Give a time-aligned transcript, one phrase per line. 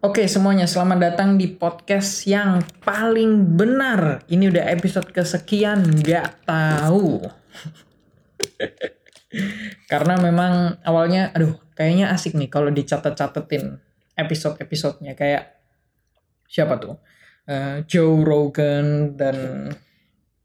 [0.00, 4.24] Oke semuanya, selamat datang di podcast yang paling benar.
[4.32, 7.20] Ini udah episode kesekian, nggak tahu.
[9.92, 13.76] Karena memang awalnya, aduh, kayaknya asik nih kalau dicatat-catetin
[14.16, 15.60] episode-episodenya kayak
[16.48, 16.96] siapa tuh?
[17.44, 19.68] Uh, Joe Rogan dan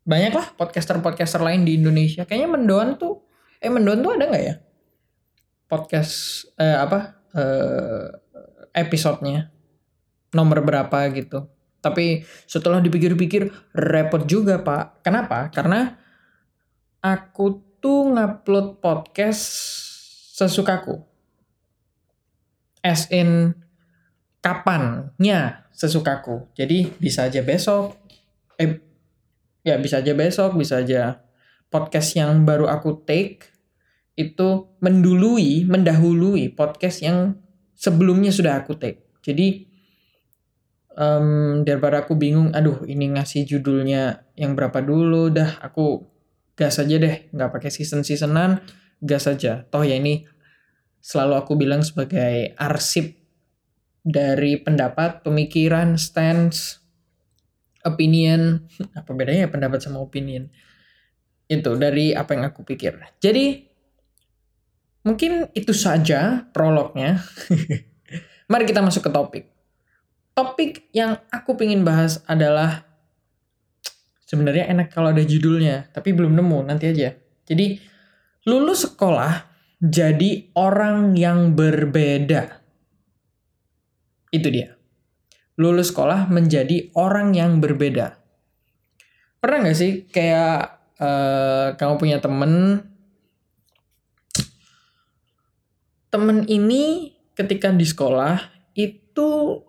[0.04, 2.28] banyak lah podcaster-podcaster lain di Indonesia.
[2.28, 3.24] Kayaknya Mendoan tuh,
[3.64, 4.60] eh Mendoan tuh ada nggak ya?
[5.72, 7.24] Podcast eh, apa?
[7.32, 8.25] Eh,
[8.76, 9.55] episodenya
[10.36, 11.48] nomor berapa gitu.
[11.80, 15.05] Tapi setelah dipikir-pikir repot juga pak.
[15.05, 15.48] Kenapa?
[15.54, 15.95] Karena
[16.99, 19.41] aku tuh ngupload podcast
[20.35, 20.99] sesukaku.
[22.84, 23.55] As in
[24.44, 26.52] kapannya sesukaku.
[26.57, 27.98] Jadi bisa aja besok
[28.55, 28.80] eh
[29.68, 31.20] ya bisa aja besok bisa aja
[31.68, 33.52] podcast yang baru aku take
[34.16, 37.35] itu mendului, mendahului podcast yang
[37.85, 39.05] sebelumnya sudah aku take.
[39.21, 39.70] Jadi
[40.98, 46.01] um, daripada aku bingung, aduh ini ngasih judulnya yang berapa dulu, dah aku
[46.57, 48.65] gas aja deh, nggak pakai season seasonan,
[48.98, 49.70] gas aja.
[49.70, 50.26] Toh ya ini
[51.05, 53.13] selalu aku bilang sebagai arsip
[54.01, 56.82] dari pendapat, pemikiran, stance,
[57.85, 58.65] opinion,
[58.99, 60.49] apa bedanya ya pendapat sama opinion?
[61.45, 62.98] Itu dari apa yang aku pikir.
[63.21, 63.74] Jadi
[65.06, 67.22] mungkin itu saja prolognya.
[68.51, 69.45] Mari kita masuk ke topik.
[70.35, 72.84] Topik yang aku pengen bahas adalah
[74.25, 77.16] sebenarnya enak kalau ada judulnya, tapi belum nemu, nanti aja.
[77.45, 77.79] Jadi
[78.50, 79.47] lulus sekolah
[79.79, 82.59] jadi orang yang berbeda.
[84.33, 84.75] Itu dia.
[85.56, 88.19] Lulus sekolah menjadi orang yang berbeda.
[89.39, 92.83] Pernah nggak sih kayak uh, kamu punya temen
[96.16, 98.40] temen ini ketika di sekolah
[98.72, 99.59] itu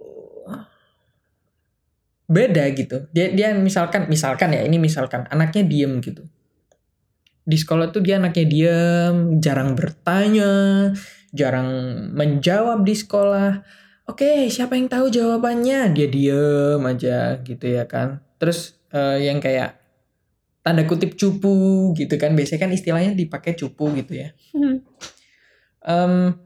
[2.30, 3.10] beda gitu.
[3.10, 6.22] Dia dia misalkan misalkan ya ini misalkan anaknya diem gitu.
[7.46, 10.90] Di sekolah tuh dia anaknya diem, jarang bertanya,
[11.34, 11.70] jarang
[12.14, 13.62] menjawab di sekolah.
[14.06, 15.90] Oke, siapa yang tahu jawabannya?
[15.90, 18.22] Dia diem aja gitu ya kan.
[18.38, 19.78] Terus uh, yang kayak
[20.62, 22.34] tanda kutip cupu gitu kan.
[22.34, 24.34] Biasanya kan istilahnya dipakai cupu gitu ya.
[25.86, 26.45] Um,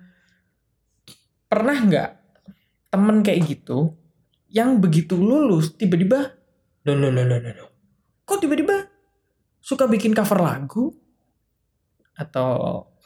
[1.50, 2.10] pernah nggak
[2.94, 3.98] temen kayak gitu
[4.50, 6.38] yang begitu lulus tiba-tiba
[6.86, 7.66] lo lo lo lo lo
[8.30, 8.86] kok tiba-tiba
[9.60, 10.94] suka bikin cover lagu?
[12.16, 12.50] Atau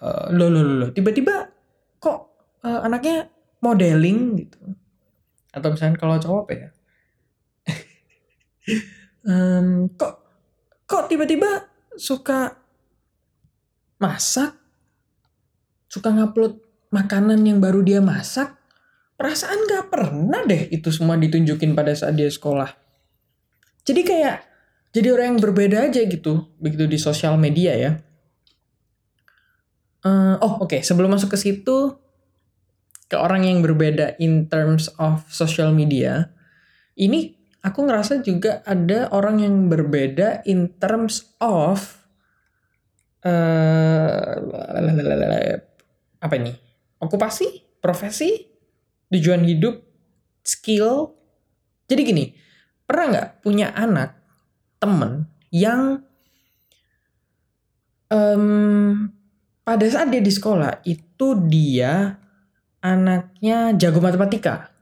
[0.01, 1.51] uh, lo lo lo tiba-tiba
[1.99, 2.19] kok
[2.63, 3.29] uh, anaknya
[3.61, 4.59] modeling gitu.
[5.55, 6.69] Atau misalnya kalau cowok ya
[9.31, 10.15] um, kok
[10.85, 12.59] kok tiba-tiba suka
[14.03, 14.59] masak
[15.87, 16.59] suka ngupload
[16.95, 18.55] makanan yang baru dia masak,
[19.19, 22.71] perasaan gak pernah deh itu semua ditunjukin pada saat dia sekolah.
[23.83, 24.37] Jadi kayak
[24.95, 27.93] jadi orang yang berbeda aja gitu, begitu di sosial media ya.
[30.07, 30.81] Uh, oh oke, okay.
[30.87, 31.99] sebelum masuk ke situ,
[33.11, 36.31] ke orang yang berbeda in terms of social media,
[36.95, 37.35] ini
[37.67, 42.05] aku ngerasa juga ada orang yang berbeda in terms of
[43.27, 44.39] uh,
[46.23, 46.64] apa ini?
[47.05, 48.49] Okupasi, profesi,
[49.13, 49.85] tujuan hidup,
[50.41, 51.13] skill.
[51.85, 52.25] Jadi gini,
[52.89, 54.17] pernah nggak punya anak,
[54.81, 56.03] temen yang
[58.11, 59.09] um,
[59.65, 62.21] pada saat dia di sekolah itu dia
[62.85, 64.73] anaknya jago matematika.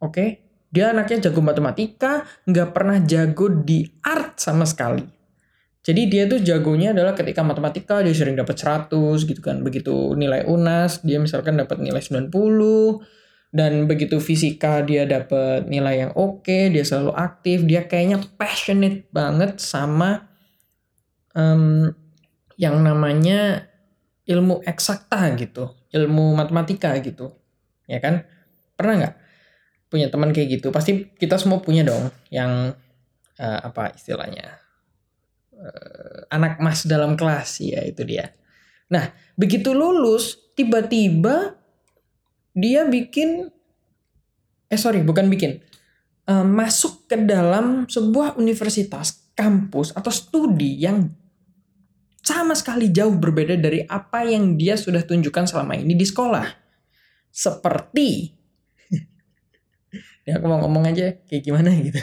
[0.00, 0.28] Oke, okay?
[0.68, 5.15] dia anaknya jago matematika, nggak pernah jago di art sama sekali.
[5.86, 8.90] Jadi dia tuh jagonya adalah ketika matematika dia sering dapat 100
[9.22, 9.62] gitu kan.
[9.62, 12.34] Begitu nilai UNAS dia misalkan dapat nilai 90
[13.54, 19.06] dan begitu fisika dia dapat nilai yang oke, okay, dia selalu aktif, dia kayaknya passionate
[19.14, 20.26] banget sama
[21.38, 21.94] um,
[22.58, 23.70] yang namanya
[24.26, 27.30] ilmu eksakta gitu, ilmu matematika gitu.
[27.86, 28.26] Ya kan?
[28.74, 29.14] Pernah nggak
[29.86, 30.74] punya teman kayak gitu?
[30.74, 32.74] Pasti kita semua punya dong yang
[33.38, 34.65] uh, apa istilahnya?
[35.56, 38.32] Uh, anak mas dalam kelas ya itu dia.
[38.92, 41.56] Nah begitu lulus tiba-tiba
[42.56, 43.52] dia bikin
[44.66, 45.60] eh sorry bukan bikin
[46.28, 51.12] uh, masuk ke dalam sebuah universitas kampus atau studi yang
[52.26, 56.42] sama sekali jauh berbeda dari apa yang dia sudah tunjukkan selama ini di sekolah.
[57.30, 58.34] Seperti
[60.26, 62.02] ya aku mau ngomong aja kayak gimana gitu.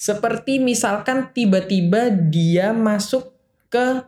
[0.00, 3.36] Seperti misalkan tiba-tiba dia masuk
[3.68, 4.00] ke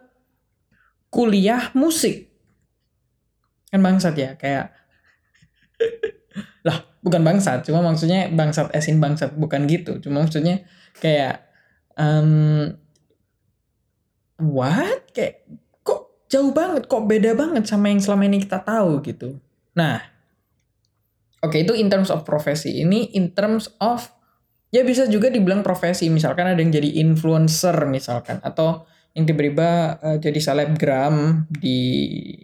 [1.12, 2.32] kuliah musik.
[3.68, 4.72] Kan bangsat ya, kayak
[6.66, 10.00] lah bukan bangsat cuma maksudnya bangsat esin bangsat bukan gitu.
[10.00, 10.64] Cuma maksudnya
[10.96, 11.44] kayak
[12.00, 12.72] um,
[14.40, 15.12] what?
[15.12, 15.44] Kayak
[15.84, 19.36] kok jauh banget kok beda banget sama yang selama ini kita tahu gitu.
[19.76, 20.00] Nah
[21.44, 22.80] oke okay, itu in terms of profesi.
[22.80, 24.08] Ini in terms of
[24.72, 26.08] ya bisa juga dibilang profesi.
[26.08, 28.40] Misalkan ada yang jadi influencer misalkan.
[28.40, 31.78] Atau yang tiba-tiba uh, jadi selebgram di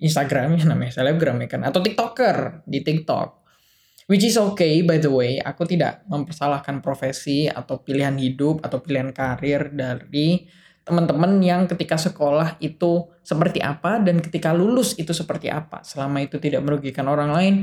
[0.04, 1.64] Instagram ya namanya selebgram ya kan?
[1.64, 3.40] Atau tiktoker di TikTok.
[4.08, 5.40] Which is okay by the way.
[5.40, 10.48] Aku tidak mempersalahkan profesi atau pilihan hidup atau pilihan karir dari
[10.84, 15.84] teman-teman yang ketika sekolah itu seperti apa dan ketika lulus itu seperti apa.
[15.84, 17.54] Selama itu tidak merugikan orang lain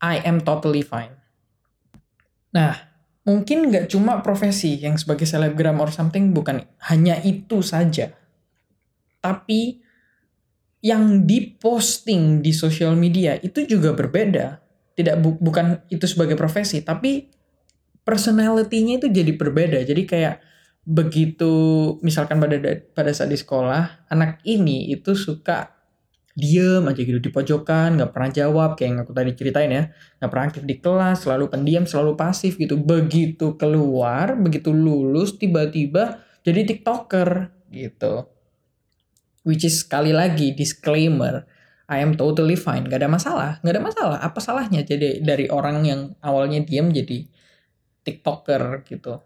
[0.00, 1.12] I am totally fine.
[2.56, 2.91] Nah
[3.22, 6.66] mungkin nggak cuma profesi yang sebagai selebgram or something bukan.
[6.90, 8.10] Hanya itu saja.
[9.22, 9.78] Tapi
[10.82, 14.58] yang diposting di sosial media itu juga berbeda.
[14.92, 17.30] Tidak bu bukan itu sebagai profesi tapi
[18.02, 19.78] personality-nya itu jadi berbeda.
[19.86, 20.42] Jadi kayak
[20.82, 21.54] begitu
[22.02, 22.58] misalkan pada
[22.90, 25.70] pada saat di sekolah anak ini itu suka
[26.32, 29.82] diem aja gitu di pojokan nggak pernah jawab kayak yang aku tadi ceritain ya.
[30.20, 32.80] Nggak pernah aktif di kelas selalu pendiam selalu pasif gitu.
[32.80, 38.28] Begitu keluar begitu lulus tiba-tiba jadi tiktoker gitu.
[39.44, 41.44] Which is sekali lagi disclaimer
[41.92, 42.88] I am totally fine.
[42.88, 44.18] Gak ada masalah gak ada masalah.
[44.24, 47.28] Apa salahnya jadi dari orang yang awalnya diem jadi
[48.08, 49.20] tiktoker gitu?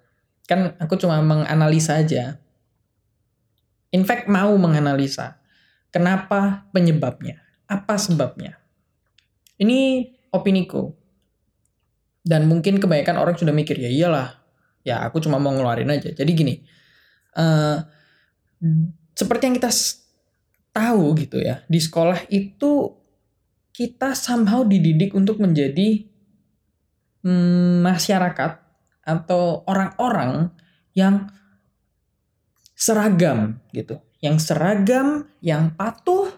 [0.51, 2.43] Kan aku cuma menganalisa aja.
[3.95, 5.39] In fact mau menganalisa
[5.91, 7.41] Kenapa penyebabnya?
[7.67, 8.59] Apa sebabnya?
[9.57, 10.93] Ini opiniku.
[12.27, 14.43] Dan mungkin kebanyakan orang sudah mikir, ya iyalah,
[14.83, 16.11] ya aku cuma mau ngeluarin aja.
[16.11, 16.55] Jadi gini,
[17.39, 17.79] uh,
[19.15, 19.71] seperti yang kita
[20.75, 22.99] tahu gitu ya, di sekolah itu
[23.71, 26.03] kita somehow dididik untuk menjadi
[27.23, 28.53] hmm, masyarakat
[29.07, 30.51] atau orang-orang
[30.97, 31.31] yang
[32.77, 36.33] seragam gitu yang seragam, yang patuh.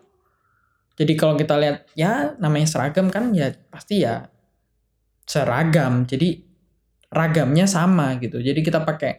[0.99, 4.27] Jadi kalau kita lihat ya namanya seragam kan ya pasti ya
[5.23, 6.03] seragam.
[6.05, 6.43] Jadi
[7.09, 8.43] ragamnya sama gitu.
[8.43, 9.13] Jadi kita pakai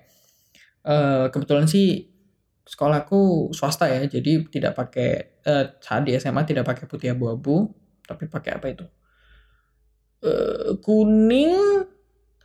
[0.86, 2.12] uh, kebetulan sih
[2.68, 7.66] sekolahku swasta ya, jadi tidak pakai uh, saat di SMA tidak pakai putih abu-abu,
[8.06, 8.86] tapi pakai apa itu?
[10.22, 11.88] Uh, kuning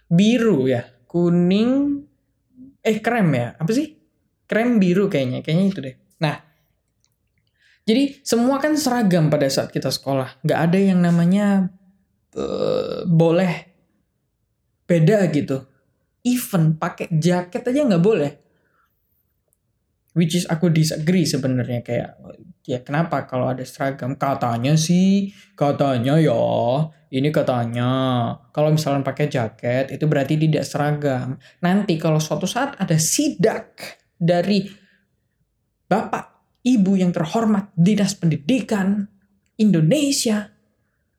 [0.09, 2.01] biru ya, kuning
[2.81, 4.04] eh krem ya, apa sih?
[4.55, 5.97] Krem biru kayaknya, kayaknya itu deh.
[6.23, 6.39] Nah,
[7.83, 10.39] jadi semua kan seragam pada saat kita sekolah.
[10.47, 11.75] Gak ada yang namanya
[12.39, 13.75] uh, boleh
[14.87, 15.59] beda gitu.
[16.23, 18.33] Even pakai jaket aja nggak boleh.
[20.15, 22.17] Which is aku disagree sebenarnya kayak
[22.63, 26.39] ya kenapa kalau ada seragam katanya sih katanya ya
[27.11, 27.91] ini katanya
[28.55, 31.37] kalau misalnya pakai jaket itu berarti tidak seragam.
[31.61, 33.75] Nanti kalau suatu saat ada sidak
[34.25, 34.65] dari
[35.85, 39.05] Bapak, Ibu yang terhormat Dinas Pendidikan
[39.61, 40.49] Indonesia,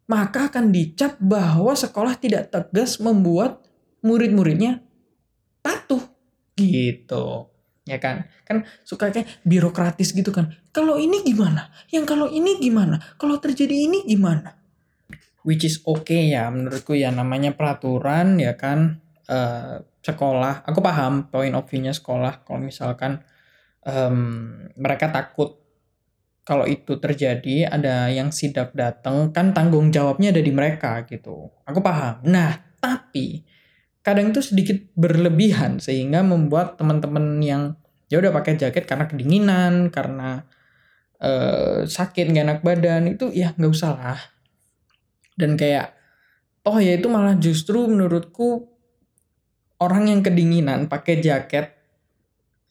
[0.10, 3.62] maka akan dicap bahwa sekolah tidak tegas membuat
[4.02, 4.82] murid-muridnya
[5.62, 6.02] patuh.
[6.58, 7.54] Gitu.
[7.86, 8.26] Ya kan?
[8.42, 10.58] Kan suka kayak birokratis gitu kan.
[10.74, 11.70] Kalau ini gimana?
[11.94, 12.98] Yang kalau ini gimana?
[13.22, 14.58] Kalau terjadi ini gimana?
[15.46, 17.14] Which is okay ya menurutku ya.
[17.14, 20.66] Namanya peraturan ya kan uh, sekolah.
[20.66, 22.46] Aku paham point of view-nya sekolah.
[22.46, 23.22] Kalau misalkan
[23.86, 25.62] um, mereka takut
[26.46, 31.50] kalau itu terjadi ada yang sidak datang kan tanggung jawabnya ada di mereka gitu.
[31.66, 32.22] Aku paham.
[32.30, 33.42] Nah tapi
[34.06, 37.74] kadang itu sedikit berlebihan sehingga membuat teman-teman yang
[38.06, 40.46] ya udah pakai jaket karena kedinginan karena
[41.18, 44.22] uh, sakit gak enak badan itu ya nggak usah lah.
[45.34, 45.98] Dan kayak
[46.70, 48.75] oh ya itu malah justru menurutku
[49.86, 51.76] orang yang kedinginan pakai jaket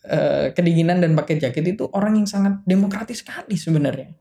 [0.04, 4.12] Eh, kedinginan dan pakai jaket itu orang yang sangat demokratis sekali sebenarnya.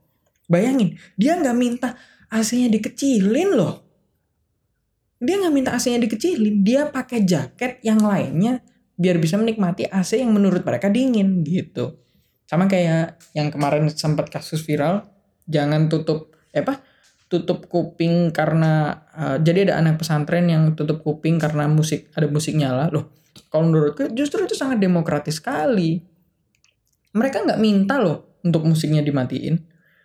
[0.48, 1.92] Bayangin, dia nggak minta
[2.32, 3.84] AC-nya dikecilin loh.
[5.20, 8.64] Dia nggak minta AC-nya dikecilin, dia pakai jaket yang lainnya
[8.96, 12.00] biar bisa menikmati AC yang menurut mereka dingin gitu.
[12.48, 15.04] Sama kayak yang kemarin sempat kasus viral,
[15.44, 16.80] jangan tutup eh apa?
[17.34, 22.54] Tutup kuping karena uh, jadi ada anak pesantren yang tutup kuping karena musik ada musik
[22.54, 23.10] nyala loh
[23.50, 26.02] kalau menurutku justru itu sangat demokratis sekali.
[27.14, 29.58] Mereka nggak minta loh untuk musiknya dimatiin.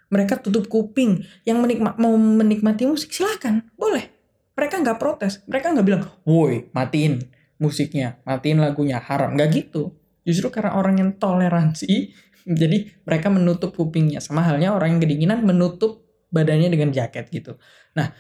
[0.10, 1.22] Mereka tutup kuping.
[1.46, 4.10] Yang menikma mau menikmati musik silahkan, boleh.
[4.58, 5.42] Mereka nggak protes.
[5.46, 7.26] Mereka nggak bilang, woi matiin
[7.62, 9.34] musiknya, matiin lagunya, haram.
[9.38, 9.94] Nggak gitu.
[10.26, 12.14] Justru karena orang yang toleransi,
[12.62, 14.22] jadi mereka menutup kupingnya.
[14.22, 17.58] Sama halnya orang yang kedinginan menutup badannya dengan jaket gitu.
[17.98, 18.14] Nah,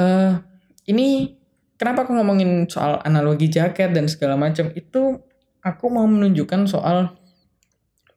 [0.00, 0.40] uh,
[0.88, 1.36] ini
[1.76, 4.72] kenapa aku ngomongin soal analogi jaket dan segala macam?
[4.72, 5.24] Itu
[5.64, 7.16] aku mau menunjukkan soal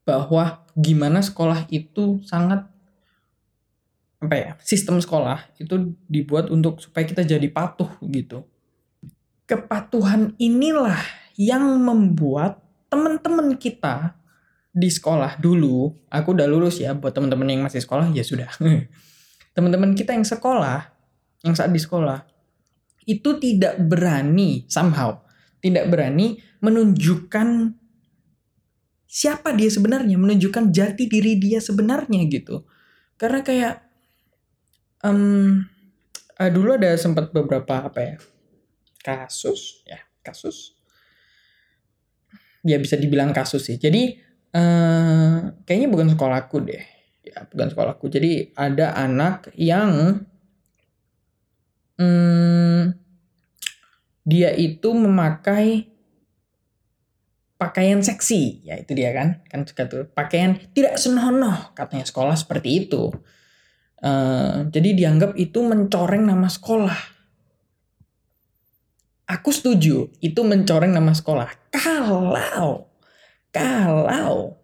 [0.07, 2.63] bahwa gimana sekolah itu sangat
[4.17, 8.47] apa ya sistem sekolah itu dibuat untuk supaya kita jadi patuh gitu.
[9.47, 10.99] Kepatuhan inilah
[11.39, 14.17] yang membuat teman-teman kita
[14.77, 18.49] di sekolah dulu aku udah lulus ya buat teman-teman yang masih sekolah ya sudah
[19.57, 20.93] teman-teman kita yang sekolah
[21.41, 22.21] yang saat di sekolah
[23.09, 25.17] itu tidak berani somehow
[25.57, 27.73] tidak berani menunjukkan
[29.07, 32.67] siapa dia sebenarnya menunjukkan jati diri dia sebenarnya gitu.
[33.17, 33.81] Karena kayak
[35.01, 35.65] um,
[36.37, 38.15] uh, dulu ada sempat beberapa apa ya
[39.01, 40.75] kasus ya kasus.
[42.67, 43.79] Ya bisa dibilang kasus sih.
[43.79, 44.19] Jadi
[44.53, 46.96] uh, kayaknya bukan sekolahku deh
[47.27, 48.05] ya bukan sekolahku.
[48.07, 50.23] Jadi ada anak yang
[51.99, 52.95] um,
[54.23, 55.91] dia itu memakai
[57.59, 58.63] pakaian seksi.
[58.63, 59.43] Ya itu dia kan.
[59.51, 62.07] Kan tuh pakaian tidak senonoh katanya.
[62.07, 63.11] Sekolah seperti itu.
[63.97, 67.17] Uh, jadi dianggap itu mencoreng nama sekolah.
[69.27, 71.51] Aku setuju, itu mencoreng nama sekolah.
[71.67, 72.87] Kalau,
[73.51, 74.55] kalau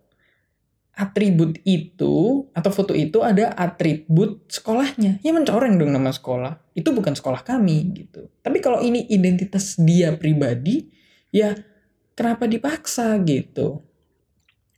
[0.93, 6.61] atribut itu atau foto itu ada atribut sekolahnya, ya mencoreng dong nama sekolah.
[6.77, 8.29] Itu bukan sekolah kami gitu.
[8.45, 10.85] Tapi kalau ini identitas dia pribadi,
[11.33, 11.57] ya
[12.13, 13.81] kenapa dipaksa gitu?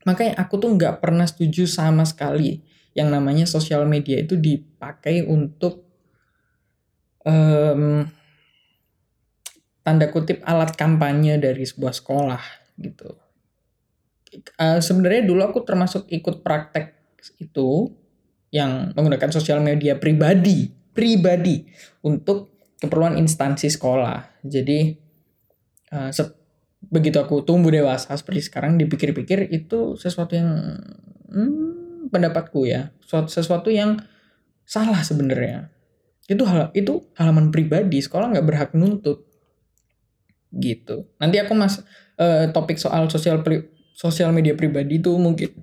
[0.07, 2.63] Makanya aku tuh nggak pernah setuju sama sekali
[2.95, 5.83] yang namanya sosial media itu dipakai untuk
[7.27, 8.07] um,
[9.83, 12.43] tanda kutip alat kampanye dari sebuah sekolah
[12.79, 13.24] gitu.
[14.59, 16.95] Uh, Sebenarnya dulu aku termasuk ikut praktek
[17.39, 17.91] itu
[18.53, 21.67] yang menggunakan sosial media pribadi, pribadi
[22.05, 24.43] untuk keperluan instansi sekolah.
[24.45, 24.95] Jadi
[25.91, 26.11] uh,
[26.85, 30.79] begitu aku tumbuh dewasa seperti sekarang dipikir-pikir itu sesuatu yang
[31.31, 32.93] hmm, pendapatku ya.
[33.03, 33.99] Sesuatu yang
[34.63, 35.69] salah sebenarnya.
[36.25, 39.25] Itu hal itu halaman pribadi sekolah nggak berhak nuntut.
[40.55, 41.11] Gitu.
[41.19, 41.83] Nanti aku mas
[42.21, 43.43] uh, topik soal sosial
[43.95, 45.55] sosial media pribadi itu mungkin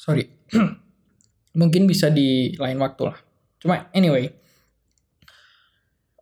[0.00, 0.24] sorry
[1.60, 3.18] mungkin bisa di lain waktu lah.
[3.60, 4.32] Cuma anyway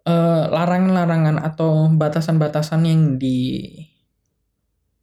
[0.02, 3.70] uh, larangan-larangan atau batasan-batasan yang di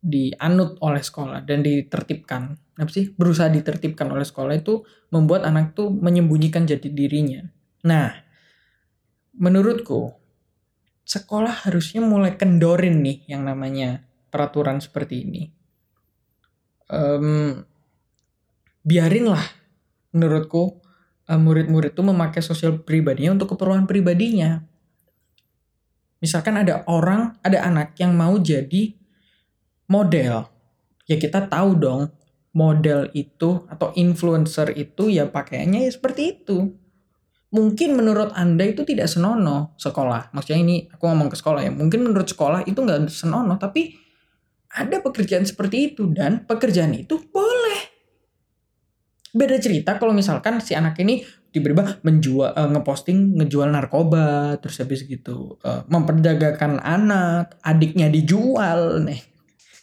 [0.04, 4.84] dianut oleh sekolah dan ditertibkan apa sih berusaha ditertibkan oleh sekolah itu
[5.16, 7.48] membuat anak tuh menyembunyikan jati dirinya.
[7.88, 8.12] Nah
[9.40, 10.12] menurutku
[11.08, 14.04] sekolah harusnya mulai kendorin nih yang namanya
[14.34, 15.44] peraturan seperti ini
[16.90, 17.62] um,
[18.82, 19.46] biarinlah
[20.18, 20.82] menurutku
[21.30, 24.66] uh, murid-murid tuh memakai sosial pribadinya untuk keperluan pribadinya
[26.18, 29.04] misalkan ada orang ada anak yang mau jadi
[29.94, 30.48] model,
[31.06, 32.02] ya kita tahu dong
[32.54, 36.74] model itu atau influencer itu ya pakaiannya ya seperti itu.
[37.54, 40.34] Mungkin menurut Anda itu tidak senonoh sekolah.
[40.34, 41.70] Maksudnya ini aku ngomong ke sekolah ya.
[41.70, 43.94] Mungkin menurut sekolah itu nggak senonoh, tapi
[44.74, 47.94] ada pekerjaan seperti itu dan pekerjaan itu boleh.
[49.34, 55.06] Beda cerita kalau misalkan si anak ini tiba-tiba menjual uh, ngeposting ngejual narkoba terus habis
[55.06, 59.22] gitu uh, memperdagangkan anak adiknya dijual nih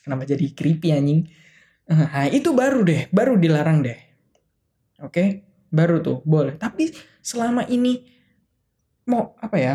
[0.00, 1.28] Kenapa jadi creepy anjing?
[1.90, 3.98] Nah, itu baru deh, baru dilarang deh.
[5.04, 5.28] Oke, okay?
[5.68, 6.56] baru tuh boleh.
[6.56, 6.88] Tapi
[7.20, 8.00] selama ini
[9.06, 9.74] mau apa ya?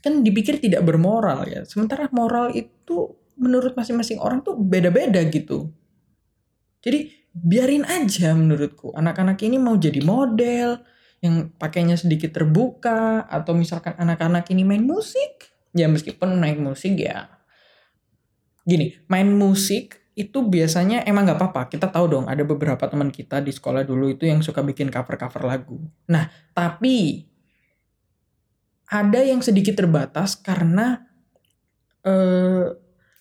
[0.00, 1.64] Kan dipikir tidak bermoral ya.
[1.64, 5.72] Sementara moral itu menurut masing-masing orang tuh beda-beda gitu.
[6.84, 8.92] Jadi biarin aja menurutku.
[8.92, 10.84] Anak-anak ini mau jadi model
[11.24, 17.40] yang pakainya sedikit terbuka atau misalkan anak-anak ini main musik, ya meskipun main musik ya
[18.66, 23.40] gini main musik itu biasanya emang nggak apa-apa kita tahu dong ada beberapa teman kita
[23.40, 25.80] di sekolah dulu itu yang suka bikin cover-cover lagu
[26.10, 27.24] nah tapi
[28.90, 31.06] ada yang sedikit terbatas karena
[32.02, 32.66] eh,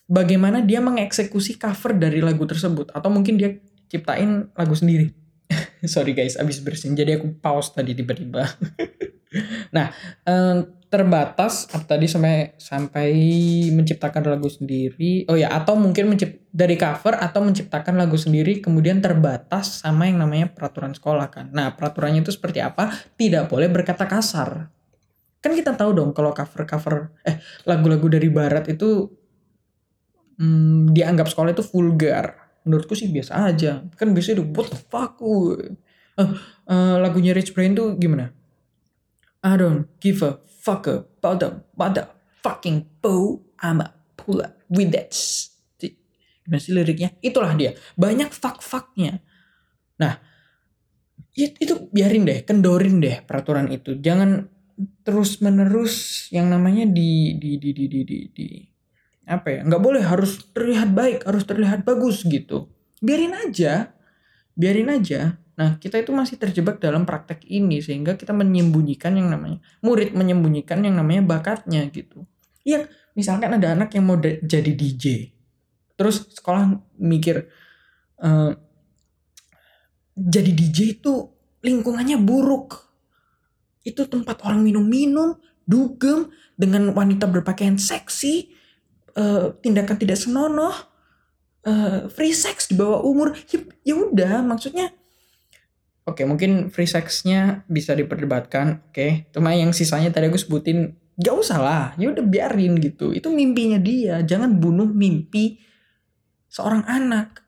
[0.10, 2.89] bagaimana dia mengeksekusi cover dari lagu tersebut.
[2.92, 3.56] Atau mungkin dia
[3.88, 5.13] ciptain lagu sendiri.
[5.86, 6.98] Sorry guys abis bersin.
[6.98, 8.44] Jadi aku pause tadi tiba-tiba.
[9.70, 9.94] Nah
[10.25, 10.58] eh,
[10.89, 13.13] terbatas tadi sampai sampai
[13.70, 15.30] menciptakan lagu sendiri.
[15.30, 20.18] Oh ya atau mungkin mencipt dari cover atau menciptakan lagu sendiri kemudian terbatas sama yang
[20.18, 21.54] namanya peraturan sekolah kan.
[21.54, 22.89] Nah peraturannya itu seperti apa?
[22.89, 24.74] Tidak boleh berkata kasar.
[25.39, 27.38] Kan kita tahu dong kalau cover cover eh
[27.70, 29.13] lagu-lagu dari barat itu
[30.39, 35.19] hmm, dianggap sekolah itu vulgar menurutku sih biasa aja kan biasanya tuh what the fuck
[35.19, 35.60] uh,
[36.67, 38.31] uh, lagunya Rich Brian tuh gimana
[39.39, 43.39] I don't give a fuck about the motherfucking bow.
[43.60, 45.15] I'ma pull up with that.
[46.43, 47.15] Gimana sih liriknya?
[47.24, 47.72] Itulah dia.
[47.96, 49.24] Banyak fuck-fucknya.
[50.00, 50.13] Nah,
[51.36, 53.96] itu biarin deh, kendorin deh peraturan itu.
[54.00, 54.48] Jangan
[55.03, 58.48] terus menerus yang namanya di di di di di di, di
[59.29, 62.67] apa ya nggak boleh harus terlihat baik harus terlihat bagus gitu.
[63.00, 63.93] Biarin aja
[64.59, 65.38] biarin aja.
[65.55, 70.81] Nah kita itu masih terjebak dalam praktek ini sehingga kita menyembunyikan yang namanya murid menyembunyikan
[70.81, 72.25] yang namanya bakatnya gitu.
[72.65, 75.31] Iya misalkan ada anak yang mau jadi DJ
[76.00, 77.43] terus sekolah mikir
[78.24, 78.55] uh,
[80.19, 81.31] jadi DJ itu
[81.63, 82.91] lingkungannya buruk.
[83.88, 86.27] Itu tempat orang minum-minum, dugem
[86.59, 88.51] dengan wanita berpakaian seksi,
[89.19, 90.71] uh, tindakan tidak senonoh,
[91.67, 93.35] uh, free sex di bawah umur.
[93.51, 94.95] Ya, ya udah, maksudnya
[96.09, 98.81] Oke, mungkin free sexnya bisa diperdebatkan.
[98.89, 101.85] Oke, cuma yang sisanya tadi aku sebutin gak usah lah.
[102.01, 103.13] Ya udah biarin gitu.
[103.13, 104.25] Itu mimpinya dia.
[104.25, 105.61] Jangan bunuh mimpi
[106.49, 107.45] seorang anak.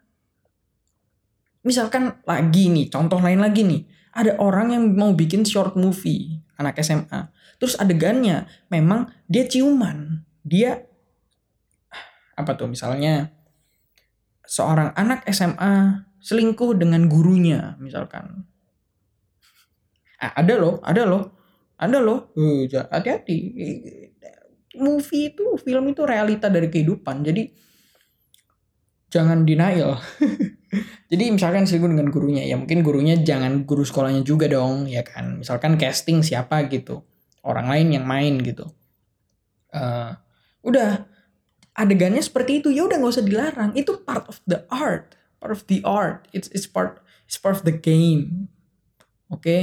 [1.65, 3.81] Misalkan lagi nih, contoh lain lagi nih
[4.13, 7.33] ada orang yang mau bikin short movie anak SMA.
[7.57, 10.21] Terus adegannya memang dia ciuman.
[10.45, 10.85] Dia
[12.35, 13.31] apa tuh misalnya
[14.47, 18.45] seorang anak SMA selingkuh dengan gurunya misalkan.
[20.21, 21.33] Ah, ada loh, ada loh.
[21.81, 22.29] Ada loh.
[22.38, 23.38] Uh, hati-hati.
[24.77, 27.25] Movie itu, film itu realita dari kehidupan.
[27.25, 27.50] Jadi
[29.09, 29.97] jangan denial.
[31.11, 35.41] Jadi misalkan selingkuh dengan gurunya, ya mungkin gurunya jangan guru sekolahnya juga dong, ya kan.
[35.41, 37.03] Misalkan casting siapa gitu,
[37.43, 38.69] orang lain yang main gitu.
[39.73, 40.15] Uh,
[40.63, 41.11] udah
[41.81, 43.71] adegannya seperti itu, ya udah nggak usah dilarang.
[43.73, 46.29] Itu part of the art, part of the art.
[46.31, 48.47] It's it's part it's part of the game.
[49.31, 49.61] Oke, okay?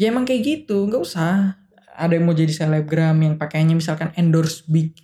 [0.00, 1.60] ya emang kayak gitu, nggak usah.
[1.92, 4.96] Ada yang mau jadi selebgram yang pakainya misalkan endorse big,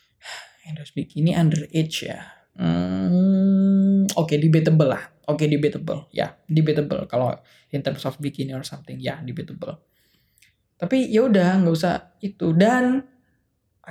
[0.68, 5.02] endorse big ini underage ya Hmm, oke okay, debatable lah.
[5.26, 6.06] Oke okay, debatable.
[6.14, 7.34] Ya, yeah, debatable kalau
[7.74, 9.02] in terms of bikini or something.
[9.02, 9.82] Ya, yeah, debatable.
[10.78, 13.02] Tapi ya udah nggak usah itu dan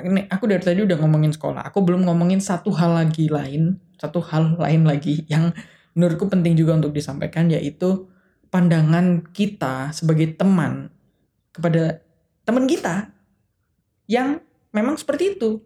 [0.01, 1.69] ini aku dari tadi udah ngomongin sekolah.
[1.69, 5.53] Aku belum ngomongin satu hal lagi lain, satu hal lain lagi yang
[5.93, 8.09] menurutku penting juga untuk disampaikan yaitu
[8.49, 10.89] pandangan kita sebagai teman
[11.53, 12.01] kepada
[12.41, 13.13] teman kita
[14.09, 14.41] yang
[14.73, 15.61] memang seperti itu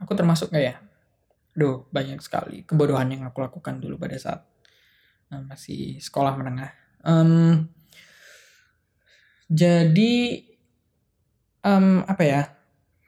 [0.00, 0.74] Aku termasuk gak ya?
[1.52, 4.40] Duh, banyak sekali kebodohan yang aku lakukan dulu pada saat
[5.28, 6.72] uh, masih sekolah menengah.
[7.04, 7.68] Um,
[9.50, 10.46] jadi,
[11.64, 12.42] um, apa ya?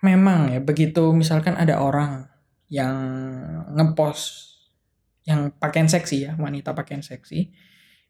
[0.03, 2.27] Memang ya, begitu misalkan ada orang
[2.67, 2.97] yang
[3.79, 4.51] ngepost
[5.23, 7.55] yang pakaian seksi ya, wanita pakaian seksi,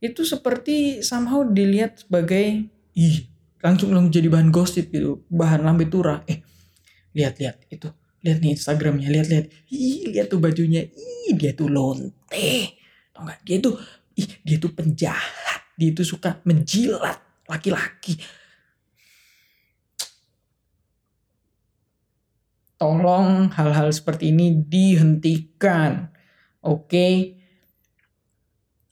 [0.01, 2.65] itu seperti somehow dilihat sebagai
[2.97, 3.29] ih
[3.61, 6.25] langsung langsung jadi bahan gosip gitu, bahan lambe turah.
[6.25, 6.41] Eh,
[7.13, 12.79] lihat-lihat itu lihat nih Instagramnya lihat-lihat ih lihat tuh bajunya ih dia tuh lonte
[13.11, 13.75] tau gak dia tuh
[14.17, 17.19] ih dia tuh penjahat dia tuh suka menjilat
[17.51, 18.17] laki-laki
[22.83, 26.11] tolong hal-hal seperti ini dihentikan.
[26.67, 26.91] Oke?
[26.91, 27.15] Okay?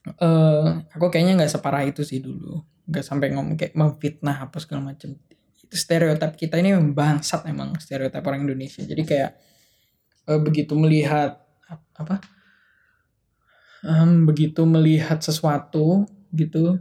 [0.06, 2.62] uh, eh, aku kayaknya nggak separah itu sih dulu.
[2.86, 5.18] Nggak sampai ngomong kayak memfitnah apa segala macam
[5.70, 8.86] stereotip kita ini bangsat emang stereotip orang Indonesia.
[8.86, 9.30] Jadi kayak
[10.30, 11.42] uh, begitu melihat
[11.98, 12.22] apa?
[13.80, 16.78] Um, begitu melihat sesuatu gitu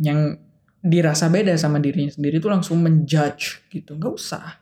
[0.00, 0.40] yang
[0.80, 3.94] dirasa beda sama dirinya sendiri itu langsung menjudge gitu.
[3.94, 4.59] Nggak usah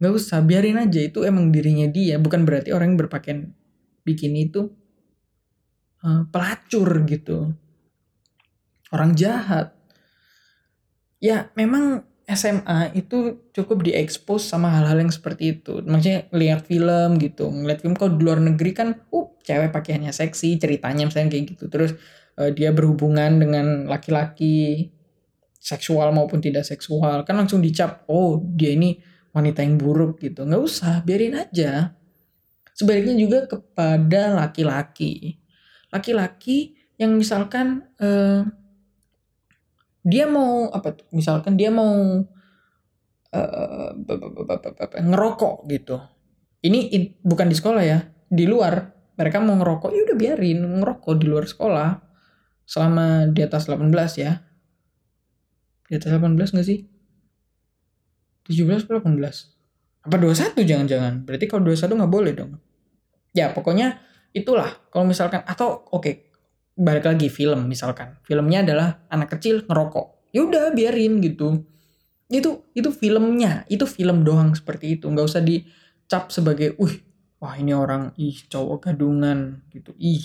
[0.00, 1.00] nggak usah biarin aja.
[1.04, 3.52] Itu emang dirinya dia bukan berarti orang yang berpakaian
[4.02, 4.72] bikini itu
[6.02, 7.52] uh, pelacur gitu.
[8.90, 9.76] Orang jahat.
[11.20, 15.82] Ya memang SMA itu cukup diekspos sama hal-hal yang seperti itu.
[15.82, 20.56] Maksudnya lihat film gitu, ngeliat film kalau di luar negeri kan, uh, cewek pakaiannya seksi,
[20.62, 21.66] ceritanya misalnya kayak gitu.
[21.66, 21.98] Terus
[22.38, 24.88] uh, dia berhubungan dengan laki-laki
[25.60, 28.96] seksual maupun tidak seksual, kan langsung dicap, oh dia ini
[29.30, 30.46] wanita yang buruk gitu.
[30.46, 31.94] Nggak usah, biarin aja.
[32.74, 35.38] Sebaliknya juga kepada laki-laki.
[35.90, 38.44] Laki-laki yang misalkan uh,
[40.04, 42.24] dia mau apa tuh misalkan dia mau
[43.32, 43.90] uh,
[44.96, 45.96] ngerokok gitu
[46.64, 51.14] ini in, bukan di sekolah ya di luar mereka mau ngerokok ya udah biarin ngerokok
[51.20, 51.90] di luar sekolah
[52.64, 54.40] selama di atas 18 ya
[55.88, 56.84] di atas 18 gak sih
[58.50, 59.60] 17 atau 18
[60.00, 61.14] apa 21 jangan-jangan.
[61.28, 62.52] Berarti kalau 21 nggak boleh dong.
[63.36, 64.00] Ya pokoknya
[64.32, 64.80] itulah.
[64.88, 66.14] Kalau misalkan atau oke okay,
[66.72, 68.16] balik lagi film misalkan.
[68.24, 70.32] Filmnya adalah anak kecil ngerokok.
[70.32, 71.68] Ya udah biarin gitu.
[72.32, 73.68] Itu itu filmnya.
[73.68, 75.04] Itu film doang seperti itu.
[75.04, 76.94] Nggak usah dicap sebagai uh
[77.40, 79.92] wah ini orang ih cowok gadungan gitu.
[80.00, 80.24] Ih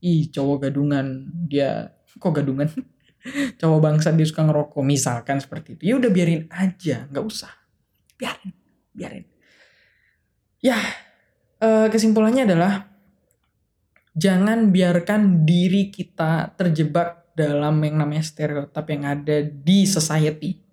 [0.00, 1.28] ih cowok gadungan.
[1.44, 2.72] Dia kok gadungan?
[3.60, 5.92] Cowok bangsa dia suka ngerokok misalkan seperti itu.
[5.92, 7.04] Ya udah biarin aja.
[7.12, 7.59] Nggak usah
[8.20, 8.52] biarin
[8.92, 9.24] biarin
[10.60, 10.76] ya
[11.64, 12.84] eh, kesimpulannya adalah
[14.12, 20.70] jangan biarkan diri kita terjebak dalam yang namanya stereotip yang ada di society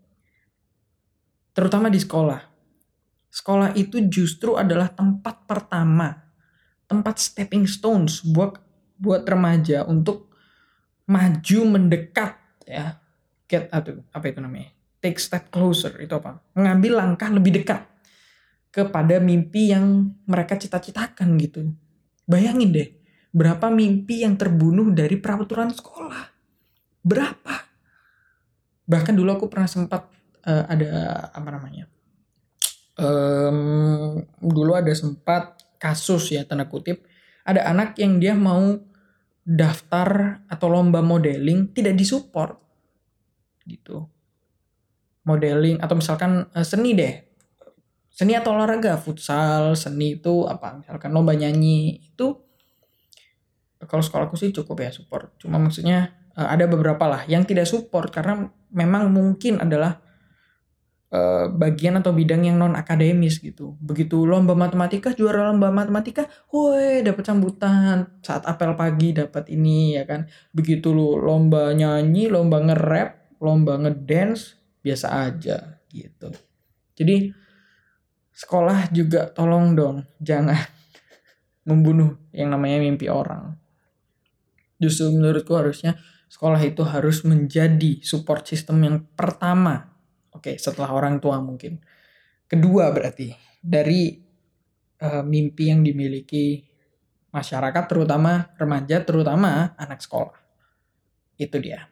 [1.58, 2.38] terutama di sekolah.
[3.34, 6.14] Sekolah itu justru adalah tempat pertama,
[6.86, 8.62] tempat stepping stones buat
[9.02, 10.38] buat remaja untuk
[11.10, 12.38] maju mendekat
[12.70, 13.02] ya.
[13.50, 14.70] Get atau apa itu namanya?
[14.98, 16.42] Take step closer itu apa?
[16.58, 17.86] Mengambil langkah lebih dekat
[18.74, 21.74] kepada mimpi yang mereka cita-citakan gitu.
[22.28, 22.90] Bayangin deh,
[23.32, 26.26] berapa mimpi yang terbunuh dari peraturan sekolah?
[27.06, 27.56] Berapa?
[28.88, 30.10] Bahkan dulu aku pernah sempat
[30.48, 30.90] uh, ada
[31.36, 31.86] apa namanya
[32.98, 37.06] um, dulu ada sempat kasus ya tanda kutip
[37.46, 38.76] ada anak yang dia mau
[39.48, 42.60] daftar atau lomba modeling tidak disupport
[43.64, 44.10] gitu
[45.28, 47.14] modeling atau misalkan uh, seni deh
[48.08, 52.40] seni atau olahraga futsal seni itu apa misalkan lomba nyanyi itu
[53.86, 58.10] kalau sekolahku sih cukup ya support cuma maksudnya uh, ada beberapa lah yang tidak support
[58.10, 60.00] karena memang mungkin adalah
[61.12, 63.80] uh, bagian atau bidang yang non akademis gitu.
[63.80, 68.20] Begitu lomba matematika juara lomba matematika, woi dapat sambutan.
[68.24, 70.28] Saat apel pagi dapat ini ya kan.
[70.52, 76.30] Begitu lu lomba nyanyi, lomba nge-rap, lomba ngedance biasa aja gitu.
[76.98, 77.32] Jadi
[78.34, 80.58] sekolah juga tolong dong jangan
[81.70, 83.58] membunuh yang namanya mimpi orang.
[84.78, 85.98] Justru menurutku harusnya
[86.30, 89.98] sekolah itu harus menjadi support system yang pertama
[90.38, 91.82] Oke, setelah orang tua mungkin.
[92.46, 94.14] Kedua berarti dari
[95.02, 96.62] uh, mimpi yang dimiliki
[97.34, 100.38] masyarakat terutama remaja terutama anak sekolah.
[101.42, 101.90] Itu dia.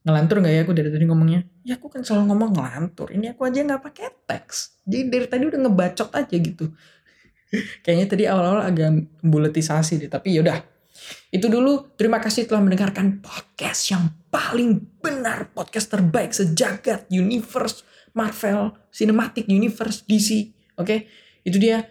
[0.00, 1.40] Ngelantur nggak ya aku dari tadi ngomongnya?
[1.64, 3.08] Ya aku kan selalu ngomong ngelantur.
[3.12, 4.80] Ini aku aja nggak pakai teks.
[4.88, 6.72] Jadi dari tadi udah ngebacot aja gitu.
[7.84, 8.88] Kayaknya tadi awal-awal agak
[9.20, 10.10] buletisasi deh.
[10.10, 10.60] Tapi yaudah.
[11.28, 11.92] Itu dulu.
[12.00, 17.82] Terima kasih telah mendengarkan podcast yang paling benar podcast terbaik sejagat universe
[18.14, 20.98] Marvel Cinematic Universe DC oke okay?
[21.42, 21.84] itu dia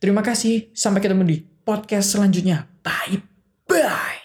[0.00, 3.20] terima kasih sampai ketemu di podcast selanjutnya bye
[3.68, 4.21] bye